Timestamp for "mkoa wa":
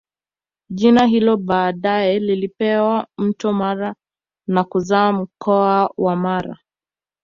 5.11-6.15